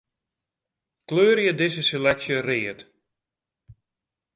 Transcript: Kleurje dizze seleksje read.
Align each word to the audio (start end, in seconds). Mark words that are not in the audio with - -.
Kleurje 1.07 1.51
dizze 1.59 1.83
seleksje 1.89 2.37
read. 2.47 2.79